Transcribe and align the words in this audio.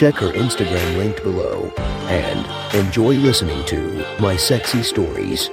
Check 0.00 0.14
her 0.14 0.32
Instagram 0.32 0.96
linked 0.96 1.22
below 1.22 1.70
and 2.08 2.74
enjoy 2.74 3.16
listening 3.16 3.62
to 3.66 4.02
My 4.18 4.34
Sexy 4.34 4.82
Stories. 4.82 5.50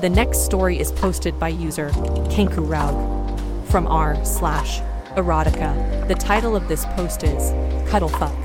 The 0.00 0.08
next 0.08 0.44
story 0.44 0.78
is 0.78 0.92
posted 0.92 1.40
by 1.40 1.48
user 1.48 1.88
Kankuraug 2.30 3.66
from 3.68 3.88
r 3.88 4.24
slash 4.24 4.78
erotica. 5.16 6.06
The 6.06 6.14
title 6.14 6.54
of 6.54 6.68
this 6.68 6.84
post 6.94 7.24
is 7.24 7.50
Cuddle 7.90 8.08
Fuck. 8.08 8.38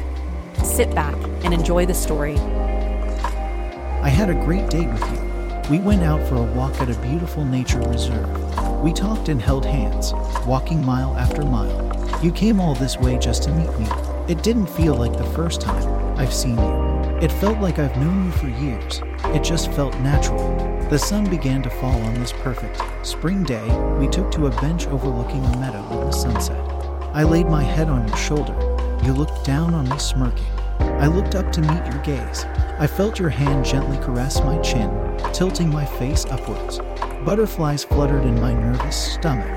Sit 0.65 0.95
back 0.95 1.13
and 1.43 1.53
enjoy 1.53 1.85
the 1.85 1.93
story. 1.93 2.39
I 4.01 4.09
had 4.09 4.31
a 4.31 4.33
great 4.33 4.67
date 4.71 4.87
with 4.87 5.11
you. 5.11 5.69
We 5.69 5.77
went 5.77 6.01
out 6.01 6.27
for 6.27 6.37
a 6.37 6.53
walk 6.53 6.73
at 6.81 6.89
a 6.89 6.99
beautiful 7.01 7.45
nature 7.45 7.81
reserve. 7.81 8.81
We 8.81 8.93
talked 8.93 9.29
and 9.29 9.39
held 9.39 9.63
hands, 9.63 10.11
walking 10.47 10.83
mile 10.83 11.15
after 11.15 11.43
mile. 11.43 11.88
You 12.21 12.33
came 12.33 12.59
all 12.59 12.75
this 12.75 12.97
way 12.97 13.17
just 13.17 13.43
to 13.43 13.51
meet 13.53 13.79
me. 13.79 13.87
It 14.27 14.43
didn't 14.43 14.67
feel 14.67 14.93
like 14.93 15.13
the 15.13 15.23
first 15.23 15.61
time 15.61 16.19
I've 16.19 16.33
seen 16.33 16.57
you. 16.57 17.17
It 17.21 17.31
felt 17.31 17.59
like 17.59 17.79
I've 17.79 17.95
known 17.95 18.25
you 18.25 18.31
for 18.33 18.49
years. 18.49 19.01
It 19.33 19.41
just 19.41 19.71
felt 19.71 19.97
natural. 19.99 20.57
The 20.89 20.99
sun 20.99 21.29
began 21.29 21.61
to 21.63 21.69
fall 21.69 21.95
on 22.01 22.15
this 22.15 22.33
perfect 22.33 22.81
spring 23.07 23.45
day. 23.45 23.65
We 23.97 24.09
took 24.09 24.31
to 24.31 24.47
a 24.47 24.61
bench 24.61 24.85
overlooking 24.87 25.45
a 25.45 25.57
meadow 25.59 25.81
in 25.91 26.07
the 26.07 26.11
sunset. 26.11 26.59
I 27.13 27.23
laid 27.23 27.47
my 27.47 27.63
head 27.63 27.87
on 27.87 28.05
your 28.05 28.17
shoulder. 28.17 28.53
You 29.01 29.13
looked 29.13 29.45
down 29.45 29.73
on 29.73 29.87
me 29.87 29.97
smirking. 29.97 30.45
I 30.79 31.07
looked 31.07 31.35
up 31.35 31.53
to 31.53 31.61
meet 31.61 31.85
your 31.85 32.03
gaze. 32.03 32.43
I 32.79 32.87
felt 32.87 33.17
your 33.17 33.29
hand 33.29 33.63
gently 33.63 33.97
caress 33.99 34.41
my 34.41 34.57
chin, 34.59 34.91
tilting 35.31 35.69
my 35.69 35.85
face 35.85 36.25
upwards. 36.25 36.79
Butterflies 37.23 37.85
fluttered 37.85 38.25
in 38.25 38.41
my 38.41 38.53
nervous 38.53 39.13
stomach. 39.13 39.47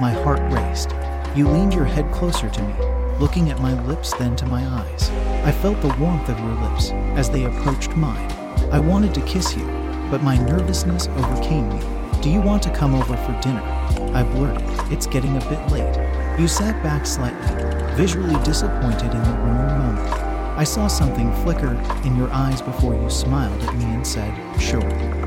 My 0.00 0.10
heart 0.10 0.40
raced. 0.52 0.90
You 1.34 1.48
leaned 1.48 1.74
your 1.74 1.84
head 1.84 2.10
closer 2.12 2.48
to 2.48 2.62
me, 2.62 2.74
looking 3.18 3.50
at 3.50 3.60
my 3.60 3.80
lips, 3.84 4.12
then 4.14 4.34
to 4.36 4.46
my 4.46 4.66
eyes. 4.66 5.10
I 5.44 5.52
felt 5.52 5.80
the 5.80 5.94
warmth 6.00 6.28
of 6.28 6.38
your 6.38 6.54
lips 6.54 6.90
as 7.16 7.30
they 7.30 7.44
approached 7.44 7.96
mine. 7.96 8.30
I 8.72 8.80
wanted 8.80 9.14
to 9.14 9.20
kiss 9.22 9.56
you, 9.56 9.66
but 10.10 10.22
my 10.22 10.36
nervousness 10.36 11.06
overcame 11.08 11.68
me. 11.68 11.80
Do 12.22 12.30
you 12.30 12.40
want 12.40 12.62
to 12.64 12.74
come 12.74 12.94
over 12.94 13.16
for 13.16 13.40
dinner? 13.40 13.62
I 14.14 14.24
blurted. 14.24 14.62
It's 14.92 15.06
getting 15.06 15.36
a 15.36 15.48
bit 15.48 15.70
late. 15.70 16.40
You 16.40 16.48
sat 16.48 16.82
back 16.82 17.06
slightly, 17.06 17.94
visually 17.94 18.42
disappointed 18.44 19.12
in 19.12 19.22
the 19.22 19.38
rumor 19.38 19.78
moment. 19.78 20.28
I 20.58 20.64
saw 20.64 20.88
something 20.88 21.32
flicker 21.44 21.74
in 22.04 22.16
your 22.16 22.32
eyes 22.32 22.60
before 22.60 22.94
you 22.94 23.08
smiled 23.08 23.62
at 23.62 23.76
me 23.76 23.84
and 23.84 24.04
said, 24.04 24.34
Sure. 24.60 24.82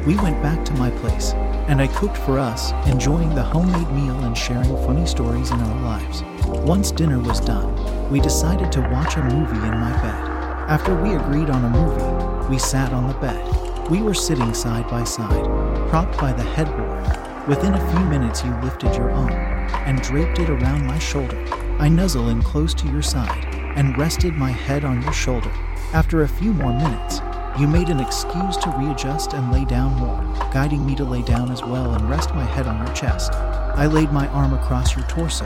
We 0.05 0.16
went 0.17 0.41
back 0.44 0.66
to 0.66 0.73
my 0.73 0.89
place, 0.89 1.31
and 1.67 1.81
I 1.81 1.88
cooked 1.88 2.17
for 2.17 2.40
us, 2.40 2.72
enjoying 2.88 3.34
the 3.36 3.44
homemade 3.44 3.90
meal 3.92 4.20
and 4.23 4.38
sharing 4.38 4.76
funny 4.86 5.06
stories 5.06 5.52
in 5.52 5.59
our 5.59 5.81
lives. 5.81 6.23
Once 6.66 6.92
dinner 6.92 7.20
was 7.20 7.40
done, 7.40 8.09
we 8.09 8.20
decided 8.20 8.72
to 8.72 8.81
watch 8.92 9.16
a 9.16 9.23
movie 9.23 9.56
in 9.56 9.80
my 9.80 9.92
bed. 10.02 10.31
After 10.70 10.95
we 10.95 11.16
agreed 11.16 11.50
on 11.50 11.66
a 11.66 11.70
movie, 11.70 12.48
we 12.50 12.59
sat 12.59 12.94
on 12.94 13.08
the 13.08 13.14
bed. 13.16 13.90
We 13.90 14.02
were 14.02 14.14
sitting 14.14 14.53
side 14.53 14.88
by 14.90 15.03
side, 15.03 15.45
propped 15.90 16.18
by 16.18 16.34
the 16.34 16.44
headboard. 16.44 17.48
Within 17.48 17.73
a 17.73 17.91
few 17.91 18.06
minutes, 18.06 18.44
you 18.44 18.53
lifted 18.62 18.96
your 18.96 19.12
arm 19.12 19.31
and 19.31 20.02
draped 20.02 20.40
it 20.40 20.50
around 20.50 20.85
my 20.85 21.00
shoulder. 21.00 21.44
I 21.80 21.90
nuzzled 21.90 22.30
in 22.30 22.41
close 22.41 22.74
to 22.75 22.88
your 22.88 23.02
side 23.02 23.46
and 23.75 23.97
rested 23.97 24.35
my 24.35 24.52
head 24.52 24.85
on 24.85 25.02
your 25.02 25.14
shoulder. 25.14 25.52
After 25.94 26.22
a 26.22 26.28
few 26.28 26.53
more 26.53 26.72
minutes, 26.72 27.19
you 27.61 27.67
made 27.67 27.89
an 27.89 27.99
excuse 27.99 28.57
to 28.57 28.72
readjust 28.72 29.33
and 29.33 29.51
lay 29.51 29.63
down 29.66 29.94
more, 29.94 30.19
guiding 30.51 30.83
me 30.83 30.95
to 30.95 31.03
lay 31.03 31.22
down 31.22 31.51
as 31.51 31.61
well 31.61 31.94
and 31.94 32.09
rest 32.09 32.33
my 32.33 32.44
head 32.44 32.66
on 32.66 32.83
your 32.83 32.95
chest. 32.95 33.33
I 33.33 33.85
laid 33.85 34.11
my 34.11 34.27
arm 34.29 34.53
across 34.53 34.95
your 34.95 35.05
torso 35.05 35.45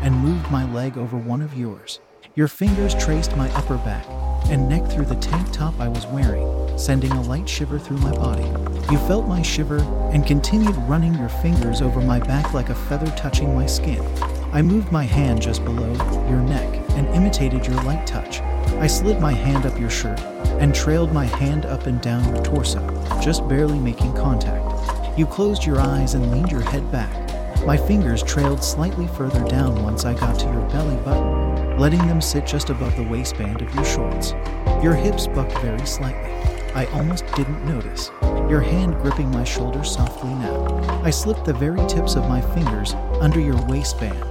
and 0.00 0.14
moved 0.14 0.48
my 0.48 0.64
leg 0.72 0.96
over 0.96 1.16
one 1.16 1.42
of 1.42 1.58
yours. 1.58 1.98
Your 2.36 2.46
fingers 2.46 2.94
traced 2.94 3.36
my 3.36 3.50
upper 3.54 3.78
back 3.78 4.06
and 4.48 4.68
neck 4.68 4.88
through 4.88 5.06
the 5.06 5.16
tank 5.16 5.50
top 5.50 5.74
I 5.80 5.88
was 5.88 6.06
wearing, 6.06 6.78
sending 6.78 7.10
a 7.10 7.22
light 7.22 7.48
shiver 7.48 7.80
through 7.80 7.98
my 7.98 8.12
body. 8.12 8.46
You 8.92 8.98
felt 9.08 9.26
my 9.26 9.42
shiver 9.42 9.78
and 10.12 10.24
continued 10.24 10.76
running 10.88 11.14
your 11.14 11.30
fingers 11.30 11.82
over 11.82 12.00
my 12.00 12.20
back 12.20 12.54
like 12.54 12.68
a 12.68 12.76
feather 12.76 13.10
touching 13.16 13.52
my 13.56 13.66
skin. 13.66 14.06
I 14.52 14.62
moved 14.62 14.92
my 14.92 15.02
hand 15.02 15.42
just 15.42 15.64
below 15.64 15.92
your 16.28 16.42
neck 16.42 16.80
and 16.90 17.08
imitated 17.08 17.66
your 17.66 17.82
light 17.82 18.06
touch. 18.06 18.40
I 18.78 18.86
slid 18.86 19.20
my 19.20 19.32
hand 19.32 19.66
up 19.66 19.80
your 19.80 19.90
shirt 19.90 20.20
and 20.60 20.74
trailed 20.74 21.12
my 21.12 21.24
hand 21.24 21.66
up 21.66 21.86
and 21.86 22.00
down 22.00 22.34
your 22.34 22.44
torso, 22.44 22.80
just 23.20 23.46
barely 23.48 23.78
making 23.78 24.14
contact. 24.14 25.18
You 25.18 25.26
closed 25.26 25.64
your 25.64 25.80
eyes 25.80 26.14
and 26.14 26.30
leaned 26.30 26.50
your 26.50 26.60
head 26.60 26.90
back. 26.92 27.66
My 27.66 27.76
fingers 27.76 28.22
trailed 28.22 28.62
slightly 28.62 29.06
further 29.08 29.42
down 29.44 29.82
once 29.82 30.04
I 30.04 30.14
got 30.14 30.38
to 30.40 30.46
your 30.46 30.68
belly 30.68 30.96
button, 30.96 31.78
letting 31.78 32.06
them 32.06 32.20
sit 32.20 32.46
just 32.46 32.70
above 32.70 32.96
the 32.96 33.02
waistband 33.02 33.62
of 33.62 33.74
your 33.74 33.84
shorts. 33.84 34.32
Your 34.82 34.94
hips 34.94 35.26
bucked 35.26 35.58
very 35.58 35.86
slightly. 35.86 36.30
I 36.74 36.86
almost 36.92 37.26
didn't 37.34 37.64
notice. 37.66 38.10
Your 38.50 38.60
hand 38.60 39.00
gripping 39.00 39.30
my 39.30 39.44
shoulder 39.44 39.82
softly 39.82 40.34
now. 40.34 41.00
I 41.02 41.10
slipped 41.10 41.46
the 41.46 41.54
very 41.54 41.84
tips 41.88 42.14
of 42.14 42.28
my 42.28 42.40
fingers 42.40 42.92
under 43.20 43.40
your 43.40 43.60
waistband, 43.66 44.22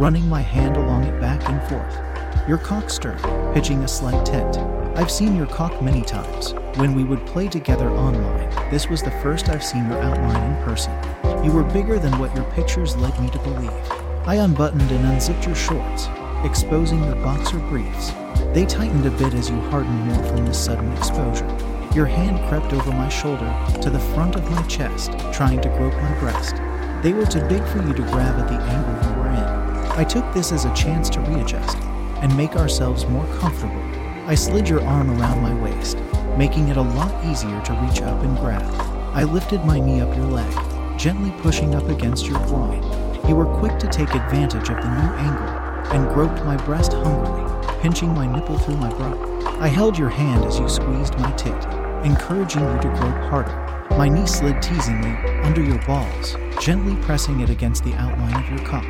running 0.00 0.26
my 0.26 0.40
hand 0.40 0.76
along 0.76 1.04
it 1.04 1.20
back 1.20 1.46
and 1.48 1.62
forth. 1.68 2.48
Your 2.48 2.58
cock 2.58 2.88
stirred, 2.88 3.22
pitching 3.54 3.82
a 3.84 3.88
slight 3.88 4.24
tent. 4.24 4.56
I've 4.96 5.10
seen 5.10 5.36
your 5.36 5.46
cock 5.46 5.80
many 5.80 6.02
times. 6.02 6.52
When 6.76 6.94
we 6.94 7.04
would 7.04 7.24
play 7.24 7.46
together 7.48 7.90
online, 7.90 8.50
this 8.70 8.88
was 8.88 9.02
the 9.02 9.10
first 9.22 9.48
I've 9.48 9.64
seen 9.64 9.88
your 9.88 10.02
outline 10.02 10.52
in 10.52 10.64
person. 10.64 10.92
You 11.44 11.52
were 11.52 11.62
bigger 11.62 11.98
than 11.98 12.18
what 12.18 12.34
your 12.34 12.44
pictures 12.52 12.96
led 12.96 13.18
me 13.20 13.30
to 13.30 13.38
believe. 13.38 13.92
I 14.26 14.36
unbuttoned 14.36 14.90
and 14.90 15.06
unzipped 15.06 15.46
your 15.46 15.54
shorts, 15.54 16.08
exposing 16.44 17.04
your 17.04 17.14
boxer 17.16 17.58
briefs. 17.58 18.10
They 18.52 18.66
tightened 18.66 19.06
a 19.06 19.10
bit 19.12 19.32
as 19.32 19.48
you 19.48 19.60
hardened 19.70 20.06
more 20.06 20.24
from 20.24 20.44
the 20.44 20.52
sudden 20.52 20.92
exposure. 20.92 21.46
Your 21.94 22.06
hand 22.06 22.46
crept 22.48 22.72
over 22.72 22.90
my 22.90 23.08
shoulder 23.08 23.56
to 23.80 23.90
the 23.90 24.00
front 24.00 24.34
of 24.34 24.50
my 24.50 24.62
chest, 24.62 25.12
trying 25.32 25.60
to 25.60 25.68
grope 25.68 25.94
my 25.94 26.18
breast. 26.18 26.56
They 27.02 27.12
were 27.12 27.26
too 27.26 27.46
big 27.48 27.64
for 27.68 27.78
you 27.86 27.94
to 27.94 28.02
grab 28.02 28.38
at 28.40 28.48
the 28.48 28.54
angle 28.54 29.10
you 29.10 29.18
were 29.18 29.28
in. 29.28 29.92
I 29.92 30.04
took 30.04 30.34
this 30.34 30.50
as 30.50 30.64
a 30.64 30.74
chance 30.74 31.08
to 31.10 31.20
readjust 31.20 31.78
and 32.22 32.36
make 32.36 32.56
ourselves 32.56 33.06
more 33.06 33.26
comfortable. 33.38 33.99
I 34.30 34.36
slid 34.36 34.68
your 34.68 34.80
arm 34.84 35.10
around 35.20 35.42
my 35.42 35.52
waist, 35.52 35.98
making 36.38 36.68
it 36.68 36.76
a 36.76 36.82
lot 36.82 37.24
easier 37.24 37.60
to 37.62 37.72
reach 37.72 38.00
up 38.00 38.22
and 38.22 38.38
grab. 38.38 38.62
I 39.12 39.24
lifted 39.24 39.64
my 39.64 39.80
knee 39.80 40.00
up 40.00 40.16
your 40.16 40.26
leg, 40.26 40.96
gently 40.96 41.32
pushing 41.42 41.74
up 41.74 41.88
against 41.88 42.26
your 42.28 42.38
groin. 42.46 42.80
You 43.26 43.34
were 43.34 43.58
quick 43.58 43.76
to 43.80 43.88
take 43.88 44.14
advantage 44.14 44.68
of 44.68 44.76
the 44.76 44.88
new 44.88 45.14
angle 45.16 45.48
and 45.92 46.14
groped 46.14 46.44
my 46.44 46.56
breast 46.58 46.92
hungrily, 46.92 47.80
pinching 47.80 48.14
my 48.14 48.24
nipple 48.24 48.56
through 48.56 48.76
my 48.76 48.90
bra. 48.90 49.18
I 49.58 49.66
held 49.66 49.98
your 49.98 50.10
hand 50.10 50.44
as 50.44 50.60
you 50.60 50.68
squeezed 50.68 51.18
my 51.18 51.32
tit, 51.32 51.64
encouraging 52.04 52.62
you 52.62 52.80
to 52.82 52.96
grope 53.00 53.30
harder. 53.30 53.88
My 53.96 54.08
knee 54.08 54.28
slid 54.28 54.62
teasingly 54.62 55.10
under 55.42 55.60
your 55.60 55.84
balls, 55.86 56.36
gently 56.60 56.94
pressing 57.02 57.40
it 57.40 57.50
against 57.50 57.82
the 57.82 57.94
outline 57.94 58.44
of 58.44 58.48
your 58.48 58.64
cock. 58.64 58.86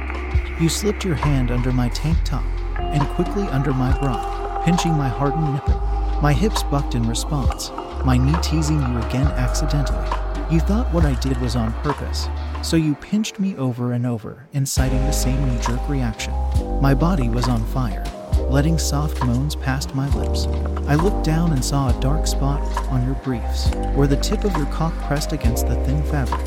You 0.61 0.69
slipped 0.69 1.03
your 1.03 1.15
hand 1.15 1.51
under 1.51 1.73
my 1.73 1.89
tank 1.89 2.19
top 2.27 2.45
and 2.79 3.09
quickly 3.15 3.45
under 3.45 3.73
my 3.73 3.99
bra, 3.99 4.40
pinching 4.65 4.93
my 4.93 5.09
hardened 5.09 5.55
nipple. 5.55 5.81
My 6.21 6.33
hips 6.33 6.63
bucked 6.65 6.95
in 6.95 7.09
response, 7.09 7.71
my 8.05 8.17
knee 8.17 8.37
teasing 8.43 8.81
you 8.81 8.99
again 8.99 9.27
accidentally. 9.29 10.07
You 10.51 10.61
thought 10.61 10.93
what 10.93 11.05
I 11.05 11.15
did 11.21 11.41
was 11.41 11.57
on 11.57 11.73
purpose, 11.75 12.29
so 12.63 12.77
you 12.77 12.95
pinched 12.97 13.39
me 13.39 13.57
over 13.57 13.93
and 13.93 14.05
over, 14.05 14.47
inciting 14.53 15.01
the 15.01 15.13
same 15.13 15.43
knee 15.49 15.63
jerk 15.63 15.89
reaction. 15.89 16.35
My 16.81 16.93
body 16.93 17.29
was 17.29 17.49
on 17.49 17.65
fire, 17.67 18.05
letting 18.51 18.77
soft 18.77 19.25
moans 19.25 19.57
past 19.57 19.95
my 19.95 20.09
lips. 20.17 20.47
I 20.89 20.97
looked 20.97 21.25
down 21.25 21.53
and 21.53 21.65
saw 21.65 21.89
a 21.89 22.01
dark 22.01 22.27
spot 22.27 22.61
on 22.89 23.07
your 23.07 23.15
briefs, 23.17 23.71
where 23.95 24.09
the 24.09 24.17
tip 24.17 24.45
of 24.45 24.57
your 24.57 24.67
cock 24.67 24.93
pressed 25.05 25.33
against 25.33 25.69
the 25.69 25.77
thin 25.85 26.03
fabric. 26.05 26.47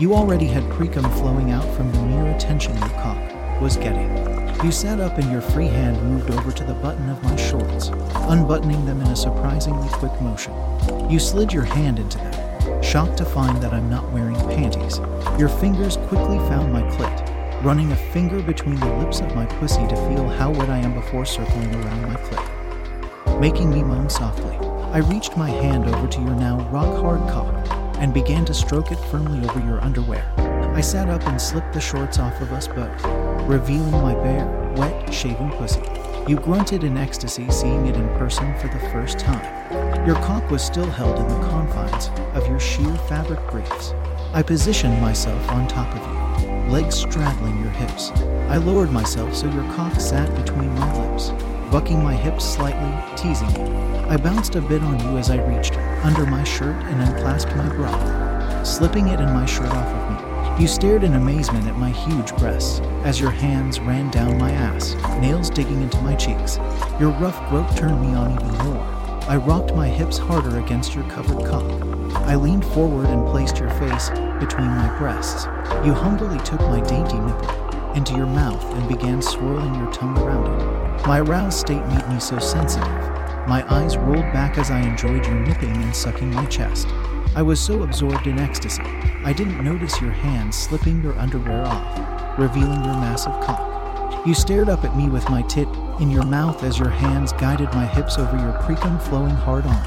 You 0.00 0.14
already 0.14 0.46
had 0.46 0.64
precum 0.64 1.08
flowing 1.18 1.52
out 1.52 1.72
from 1.76 1.92
the 1.92 2.02
mere 2.02 2.34
attention 2.34 2.76
your 2.78 2.88
cock 2.88 3.60
was 3.60 3.76
getting. 3.76 4.33
You 4.62 4.72
sat 4.72 5.00
up 5.00 5.18
and 5.18 5.30
your 5.30 5.40
free 5.40 5.66
hand 5.66 6.02
moved 6.02 6.30
over 6.30 6.50
to 6.50 6.64
the 6.64 6.74
button 6.74 7.10
of 7.10 7.22
my 7.22 7.36
shorts, 7.36 7.88
unbuttoning 8.28 8.86
them 8.86 9.00
in 9.00 9.08
a 9.08 9.16
surprisingly 9.16 9.88
quick 9.90 10.18
motion. 10.20 10.54
You 11.10 11.18
slid 11.18 11.52
your 11.52 11.64
hand 11.64 11.98
into 11.98 12.18
them, 12.18 12.82
shocked 12.82 13.18
to 13.18 13.24
find 13.24 13.62
that 13.62 13.74
I'm 13.74 13.90
not 13.90 14.10
wearing 14.12 14.36
panties. 14.36 14.98
Your 15.38 15.48
fingers 15.48 15.98
quickly 16.08 16.38
found 16.48 16.72
my 16.72 16.82
clit, 16.82 17.62
running 17.62 17.92
a 17.92 17.96
finger 17.96 18.40
between 18.42 18.76
the 18.80 18.94
lips 18.96 19.20
of 19.20 19.34
my 19.34 19.44
pussy 19.46 19.86
to 19.88 19.96
feel 20.08 20.28
how 20.28 20.50
wet 20.50 20.70
I 20.70 20.78
am 20.78 20.94
before 20.94 21.26
circling 21.26 21.74
around 21.74 22.02
my 22.02 22.16
clit. 22.16 23.40
making 23.40 23.70
me 23.70 23.82
moan 23.82 24.08
softly. 24.08 24.56
I 24.92 24.98
reached 24.98 25.36
my 25.36 25.50
hand 25.50 25.86
over 25.86 26.06
to 26.06 26.20
your 26.20 26.36
now 26.36 26.60
rock 26.70 26.96
hard 27.02 27.20
cock 27.30 27.73
and 27.98 28.12
began 28.14 28.44
to 28.46 28.54
stroke 28.54 28.92
it 28.92 28.98
firmly 29.10 29.48
over 29.48 29.60
your 29.60 29.82
underwear. 29.82 30.24
I 30.74 30.80
sat 30.80 31.08
up 31.08 31.26
and 31.26 31.40
slipped 31.40 31.72
the 31.72 31.80
shorts 31.80 32.18
off 32.18 32.40
of 32.40 32.52
us 32.52 32.66
both, 32.66 33.04
revealing 33.48 33.92
my 33.92 34.14
bare, 34.14 34.46
wet, 34.76 35.12
shaven 35.12 35.50
pussy. 35.52 35.82
You 36.26 36.36
grunted 36.36 36.84
in 36.84 36.96
ecstasy 36.96 37.50
seeing 37.50 37.86
it 37.86 37.96
in 37.96 38.08
person 38.18 38.58
for 38.58 38.68
the 38.68 38.80
first 38.90 39.18
time. 39.18 39.44
Your 40.06 40.16
cock 40.16 40.50
was 40.50 40.64
still 40.64 40.90
held 40.90 41.18
in 41.18 41.28
the 41.28 41.48
confines 41.48 42.08
of 42.34 42.46
your 42.48 42.58
sheer 42.58 42.94
fabric 43.08 43.40
briefs. 43.50 43.92
I 44.32 44.42
positioned 44.42 45.00
myself 45.00 45.48
on 45.50 45.68
top 45.68 45.94
of 45.94 46.42
you, 46.42 46.72
legs 46.72 46.96
straddling 46.96 47.60
your 47.60 47.70
hips. 47.72 48.10
I 48.48 48.56
lowered 48.56 48.90
myself 48.90 49.34
so 49.34 49.50
your 49.50 49.70
cock 49.74 50.00
sat 50.00 50.34
between 50.34 50.74
my 50.74 51.06
lips, 51.06 51.30
bucking 51.70 52.02
my 52.02 52.14
hips 52.14 52.44
slightly, 52.44 53.16
teasing 53.16 53.50
you. 53.50 53.93
I 54.14 54.16
bounced 54.16 54.54
a 54.54 54.60
bit 54.60 54.80
on 54.80 55.00
you 55.00 55.18
as 55.18 55.28
I 55.28 55.44
reached 55.44 55.76
under 56.04 56.24
my 56.24 56.44
shirt 56.44 56.76
and 56.84 57.02
unclasped 57.02 57.56
my 57.56 57.68
bra, 57.70 58.62
slipping 58.62 59.08
it 59.08 59.18
and 59.18 59.34
my 59.34 59.44
shirt 59.44 59.66
off 59.66 59.88
of 59.88 60.52
me. 60.56 60.62
You 60.62 60.68
stared 60.68 61.02
in 61.02 61.14
amazement 61.14 61.66
at 61.66 61.76
my 61.76 61.90
huge 61.90 62.32
breasts 62.36 62.78
as 63.02 63.18
your 63.18 63.32
hands 63.32 63.80
ran 63.80 64.12
down 64.12 64.38
my 64.38 64.52
ass, 64.52 64.94
nails 65.20 65.50
digging 65.50 65.82
into 65.82 66.00
my 66.02 66.14
cheeks. 66.14 66.58
Your 67.00 67.10
rough 67.18 67.36
grope 67.50 67.74
turned 67.74 68.00
me 68.00 68.14
on 68.14 68.30
even 68.34 68.56
more. 68.68 68.84
I 69.26 69.34
rocked 69.34 69.74
my 69.74 69.88
hips 69.88 70.16
harder 70.16 70.60
against 70.60 70.94
your 70.94 71.10
covered 71.10 71.44
cock. 71.44 71.68
I 72.18 72.36
leaned 72.36 72.66
forward 72.66 73.06
and 73.06 73.26
placed 73.26 73.58
your 73.58 73.70
face 73.70 74.10
between 74.38 74.68
my 74.68 74.96
breasts. 74.96 75.46
You 75.84 75.92
humbly 75.92 76.38
took 76.44 76.60
my 76.60 76.80
dainty 76.82 77.18
nipple 77.18 77.94
into 77.94 78.14
your 78.14 78.26
mouth 78.26 78.64
and 78.76 78.88
began 78.88 79.20
swirling 79.20 79.74
your 79.74 79.92
tongue 79.92 80.16
around 80.18 81.00
it. 81.00 81.04
My 81.04 81.18
aroused 81.18 81.58
state 81.58 81.84
made 81.86 82.08
me 82.08 82.20
so 82.20 82.38
sensitive. 82.38 83.13
My 83.46 83.62
eyes 83.70 83.98
rolled 83.98 84.32
back 84.32 84.56
as 84.56 84.70
I 84.70 84.80
enjoyed 84.80 85.26
your 85.26 85.34
nipping 85.34 85.76
and 85.76 85.94
sucking 85.94 86.32
my 86.32 86.46
chest. 86.46 86.88
I 87.36 87.42
was 87.42 87.60
so 87.60 87.82
absorbed 87.82 88.26
in 88.26 88.38
ecstasy, 88.38 88.82
I 89.24 89.34
didn't 89.34 89.62
notice 89.62 90.00
your 90.00 90.12
hands 90.12 90.56
slipping 90.56 91.02
your 91.02 91.18
underwear 91.18 91.66
off, 91.66 92.38
revealing 92.38 92.82
your 92.84 92.94
massive 92.94 93.32
cock. 93.42 94.26
You 94.26 94.32
stared 94.32 94.70
up 94.70 94.84
at 94.84 94.96
me 94.96 95.10
with 95.10 95.28
my 95.28 95.42
tit 95.42 95.68
in 96.00 96.10
your 96.10 96.24
mouth 96.24 96.62
as 96.64 96.78
your 96.78 96.88
hands 96.88 97.32
guided 97.34 97.72
my 97.74 97.84
hips 97.84 98.18
over 98.18 98.36
your 98.38 98.54
precum 98.62 99.02
flowing 99.02 99.34
hard 99.34 99.66
on. 99.66 99.86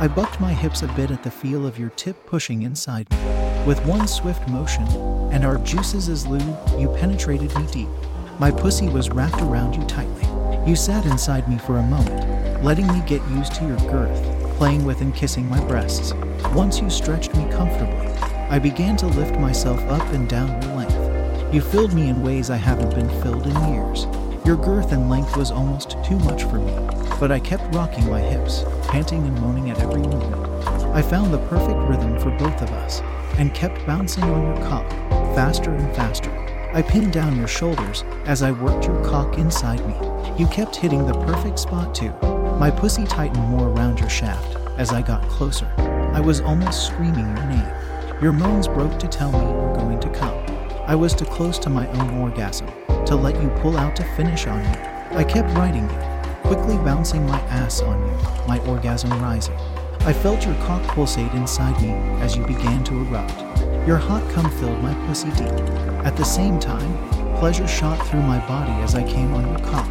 I 0.00 0.06
bucked 0.06 0.38
my 0.38 0.52
hips 0.52 0.82
a 0.82 0.88
bit 0.88 1.10
at 1.10 1.22
the 1.22 1.30
feel 1.30 1.66
of 1.66 1.78
your 1.78 1.90
tip 1.90 2.26
pushing 2.26 2.62
inside 2.62 3.10
me. 3.10 3.16
With 3.66 3.84
one 3.86 4.06
swift 4.06 4.46
motion, 4.48 4.86
and 5.32 5.44
our 5.44 5.56
juices 5.58 6.08
as 6.08 6.26
lube, 6.26 6.58
you 6.78 6.88
penetrated 6.98 7.54
me 7.56 7.66
deep. 7.72 7.88
My 8.38 8.50
pussy 8.50 8.88
was 8.88 9.10
wrapped 9.10 9.40
around 9.40 9.74
you 9.74 9.84
tightly. 9.84 10.26
You 10.68 10.76
sat 10.76 11.06
inside 11.06 11.48
me 11.48 11.58
for 11.58 11.78
a 11.78 11.82
moment, 11.82 12.37
letting 12.62 12.88
me 12.88 13.00
get 13.06 13.22
used 13.30 13.54
to 13.54 13.64
your 13.64 13.76
girth, 13.90 14.20
playing 14.56 14.84
with 14.84 15.00
and 15.00 15.14
kissing 15.14 15.48
my 15.48 15.62
breasts. 15.66 16.12
Once 16.54 16.80
you 16.80 16.90
stretched 16.90 17.34
me 17.36 17.48
comfortably, 17.50 18.08
I 18.50 18.58
began 18.58 18.96
to 18.96 19.06
lift 19.06 19.38
myself 19.38 19.78
up 19.82 20.02
and 20.12 20.28
down 20.28 20.60
your 20.62 20.74
length. 20.74 21.54
You 21.54 21.60
filled 21.60 21.94
me 21.94 22.08
in 22.08 22.22
ways 22.22 22.50
I 22.50 22.56
haven't 22.56 22.94
been 22.94 23.08
filled 23.22 23.46
in 23.46 23.72
years. 23.72 24.06
Your 24.44 24.56
girth 24.56 24.92
and 24.92 25.08
length 25.08 25.36
was 25.36 25.52
almost 25.52 25.96
too 26.04 26.18
much 26.20 26.42
for 26.42 26.58
me, 26.58 26.74
but 27.20 27.30
I 27.30 27.38
kept 27.38 27.74
rocking 27.74 28.10
my 28.10 28.20
hips, 28.20 28.64
panting 28.88 29.24
and 29.24 29.40
moaning 29.40 29.70
at 29.70 29.80
every 29.80 30.02
movement. 30.02 30.44
I 30.94 31.02
found 31.02 31.32
the 31.32 31.46
perfect 31.46 31.78
rhythm 31.88 32.18
for 32.18 32.30
both 32.38 32.60
of 32.60 32.70
us 32.70 33.00
and 33.38 33.54
kept 33.54 33.86
bouncing 33.86 34.24
on 34.24 34.56
your 34.56 34.66
cock, 34.66 34.88
faster 35.36 35.70
and 35.70 35.94
faster. 35.94 36.32
I 36.74 36.82
pinned 36.82 37.12
down 37.12 37.36
your 37.36 37.48
shoulders 37.48 38.02
as 38.26 38.42
I 38.42 38.50
worked 38.50 38.86
your 38.86 39.04
cock 39.04 39.38
inside 39.38 39.86
me. 39.86 39.94
You 40.38 40.48
kept 40.48 40.74
hitting 40.74 41.06
the 41.06 41.14
perfect 41.24 41.58
spot 41.58 41.94
too. 41.94 42.12
My 42.58 42.72
pussy 42.72 43.04
tightened 43.04 43.48
more 43.50 43.68
around 43.68 44.00
your 44.00 44.10
shaft 44.10 44.56
as 44.78 44.90
I 44.90 45.00
got 45.00 45.22
closer. 45.28 45.72
I 46.12 46.18
was 46.18 46.40
almost 46.40 46.88
screaming 46.88 47.24
your 47.36 47.46
name. 47.46 47.72
Your 48.20 48.32
moans 48.32 48.66
broke 48.66 48.98
to 48.98 49.06
tell 49.06 49.30
me 49.30 49.38
you 49.38 49.54
were 49.54 49.74
going 49.76 50.00
to 50.00 50.10
come. 50.10 50.36
I 50.84 50.96
was 50.96 51.14
too 51.14 51.24
close 51.24 51.56
to 51.60 51.70
my 51.70 51.86
own 51.86 52.18
orgasm 52.18 52.66
to 53.06 53.14
let 53.14 53.40
you 53.40 53.48
pull 53.60 53.76
out 53.76 53.94
to 53.94 54.04
finish 54.16 54.48
on 54.48 54.58
me. 54.58 54.70
I 55.16 55.22
kept 55.22 55.56
riding 55.56 55.88
you, 55.88 55.96
quickly 56.42 56.76
bouncing 56.78 57.24
my 57.28 57.38
ass 57.42 57.80
on 57.80 58.04
you, 58.04 58.48
my 58.48 58.58
orgasm 58.66 59.10
rising. 59.22 59.54
I 60.00 60.12
felt 60.12 60.44
your 60.44 60.56
cock 60.56 60.82
pulsate 60.88 61.32
inside 61.34 61.80
me 61.80 61.90
as 62.20 62.36
you 62.36 62.44
began 62.44 62.82
to 62.84 62.98
erupt. 63.02 63.38
Your 63.86 63.98
hot 63.98 64.28
cum 64.32 64.50
filled 64.58 64.82
my 64.82 64.94
pussy 65.06 65.30
deep. 65.30 65.54
At 66.04 66.16
the 66.16 66.24
same 66.24 66.58
time, 66.58 66.92
pleasure 67.36 67.68
shot 67.68 68.04
through 68.08 68.22
my 68.22 68.44
body 68.48 68.72
as 68.82 68.96
I 68.96 69.04
came 69.04 69.32
on 69.32 69.46
your 69.46 69.60
cock, 69.70 69.88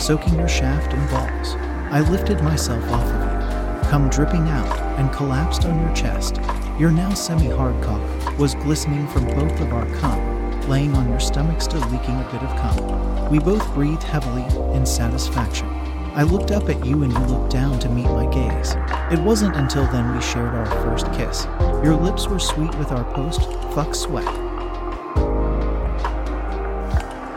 soaking 0.00 0.34
your 0.34 0.48
shaft 0.48 0.92
and 0.92 1.10
balls. 1.10 1.67
I 1.90 2.00
lifted 2.00 2.42
myself 2.42 2.84
off 2.90 3.02
of 3.02 3.82
you, 3.82 3.88
come 3.88 4.10
dripping 4.10 4.46
out, 4.50 4.78
and 4.98 5.10
collapsed 5.10 5.64
on 5.64 5.80
your 5.80 5.94
chest. 5.94 6.36
Your 6.78 6.90
now 6.90 7.14
semi 7.14 7.48
hard 7.48 7.82
cock 7.82 8.38
was 8.38 8.54
glistening 8.56 9.08
from 9.08 9.24
both 9.28 9.58
of 9.58 9.72
our 9.72 9.86
cum, 9.94 10.68
laying 10.68 10.94
on 10.94 11.08
your 11.08 11.18
stomach, 11.18 11.62
still 11.62 11.80
leaking 11.88 12.20
a 12.20 12.28
bit 12.30 12.42
of 12.42 12.54
cum. 12.60 13.30
We 13.30 13.38
both 13.38 13.66
breathed 13.72 14.02
heavily 14.02 14.44
in 14.76 14.84
satisfaction. 14.84 15.66
I 16.14 16.24
looked 16.24 16.50
up 16.50 16.68
at 16.68 16.84
you 16.84 17.04
and 17.04 17.12
you 17.12 17.18
looked 17.20 17.52
down 17.52 17.78
to 17.78 17.88
meet 17.88 18.04
my 18.04 18.26
gaze. 18.26 18.74
It 19.10 19.24
wasn't 19.24 19.56
until 19.56 19.86
then 19.86 20.14
we 20.14 20.20
shared 20.20 20.54
our 20.54 20.66
first 20.66 21.10
kiss. 21.14 21.46
Your 21.82 21.96
lips 21.96 22.26
were 22.26 22.38
sweet 22.38 22.74
with 22.74 22.92
our 22.92 23.04
post 23.14 23.40
fuck 23.72 23.94
sweat. 23.94 24.47